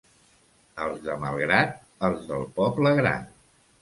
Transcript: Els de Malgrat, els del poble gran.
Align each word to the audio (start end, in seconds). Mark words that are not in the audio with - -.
Els 0.85 1.03
de 1.03 1.17
Malgrat, 1.25 1.77
els 2.09 2.25
del 2.31 2.49
poble 2.59 2.95
gran. 3.05 3.29